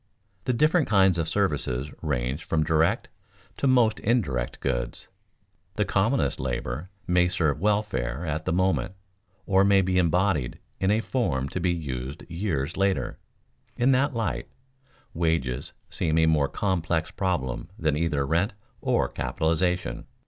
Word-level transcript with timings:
The 0.45 0.53
different 0.53 0.87
kinds 0.87 1.19
of 1.19 1.29
services 1.29 1.93
range 2.01 2.43
from 2.43 2.63
direct 2.63 3.09
to 3.57 3.67
most 3.67 3.99
indirect 3.99 4.59
goods. 4.59 5.09
The 5.75 5.85
commonest 5.85 6.39
labor 6.39 6.89
may 7.05 7.27
serve 7.27 7.61
welfare 7.61 8.25
at 8.25 8.45
the 8.45 8.51
moment 8.51 8.95
or 9.45 9.63
may 9.63 9.83
be 9.83 9.99
embodied 9.99 10.57
in 10.79 10.89
a 10.89 11.01
form 11.01 11.49
to 11.49 11.59
be 11.59 11.71
used 11.71 12.23
years 12.31 12.77
later. 12.77 13.19
In 13.77 13.91
that 13.91 14.15
light, 14.15 14.47
wages 15.13 15.71
seems 15.91 16.19
a 16.19 16.25
more 16.25 16.49
complex 16.49 17.11
problem 17.11 17.69
than 17.77 17.95
either 17.95 18.25
rent 18.25 18.53
or 18.81 19.07
capitalization. 19.07 20.07